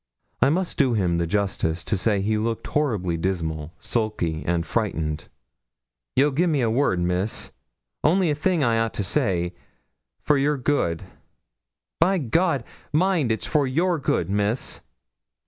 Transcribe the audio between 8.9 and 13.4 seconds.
to say for your good; by, mind,